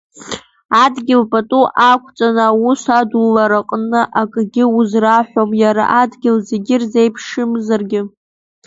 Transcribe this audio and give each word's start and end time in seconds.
Адгьыл 0.83 1.23
пату 1.31 1.63
ақәҵаны 1.89 2.43
аус 2.49 2.83
адулараҟны 2.99 4.01
акгьы 4.21 4.63
узраҳәом, 4.77 5.51
иара 5.63 5.83
адгьыл 6.01 6.37
зегьы 6.49 6.75
ирзеиԥшымзаргьы. 6.77 8.01